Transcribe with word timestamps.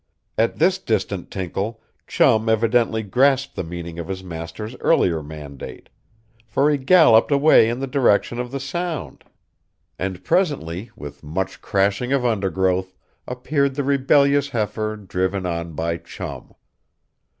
At 0.35 0.55
this 0.55 0.79
distant 0.79 1.29
tinkle 1.29 1.79
Chum 2.07 2.49
evidently 2.49 3.03
grasped 3.03 3.55
the 3.55 3.63
meaning 3.63 3.99
of 3.99 4.07
his 4.07 4.23
master's 4.23 4.75
earlier 4.77 5.21
mandate. 5.21 5.89
For 6.47 6.71
he 6.71 6.79
galloped 6.79 7.31
away 7.31 7.69
in 7.69 7.81
the 7.81 7.85
direction 7.85 8.39
of 8.39 8.49
the 8.49 8.59
sound. 8.59 9.23
And 9.99 10.23
presently, 10.23 10.89
with 10.95 11.21
much 11.21 11.61
crashing 11.61 12.13
of 12.13 12.25
undergrowth, 12.25 12.95
appeared 13.27 13.75
the 13.75 13.83
rebellious 13.83 14.49
heifer, 14.49 14.95
driven 14.97 15.45
on 15.45 15.73
by 15.73 15.97
Chum. 15.97 16.55